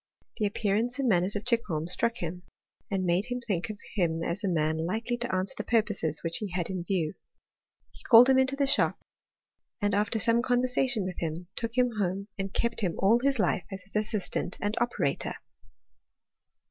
The 0.37 0.47
appearance 0.47 0.97
and 0.97 1.07
* 1.07 1.07
manners 1.07 1.35
of 1.35 1.45
Chicholm 1.45 1.87
struck 1.87 2.17
him, 2.17 2.41
and 2.89 3.05
made 3.05 3.25
him 3.25 3.39
think 3.39 3.69
of 3.69 3.77
him 3.93 4.23
as 4.23 4.43
a 4.43 4.47
man 4.47 4.77
likely 4.77 5.15
to 5.17 5.31
answer 5.35 5.53
the 5.55 5.63
purposes 5.63 6.21
whidi 6.25 6.37
he 6.39 6.51
had 6.53 6.71
in 6.71 6.83
view. 6.85 7.13
He 7.91 8.01
called 8.05 8.27
him 8.27 8.39
into 8.39 8.55
the 8.55 8.65
shop, 8.65 8.99
and 9.79 9.93
after 9.93 10.17
some 10.17 10.41
conversation 10.41 11.03
with 11.03 11.19
him, 11.19 11.49
took 11.55 11.77
him 11.77 11.97
home, 11.99 12.29
and 12.39 12.51
kept 12.51 12.81
him 12.81 12.95
all 12.97 13.19
his 13.19 13.37
life 13.37 13.67
as 13.71 13.83
his 13.83 13.95
assistant 13.95 14.57
and 14.59 14.75
operatof. 14.77 15.35